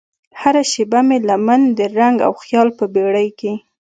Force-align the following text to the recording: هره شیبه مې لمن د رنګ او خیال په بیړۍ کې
هره 0.41 0.63
شیبه 0.71 0.99
مې 1.07 1.17
لمن 1.29 1.61
د 1.77 1.79
رنګ 1.99 2.17
او 2.27 2.33
خیال 2.43 2.69
په 2.77 2.85
بیړۍ 2.93 3.29
کې 3.39 3.53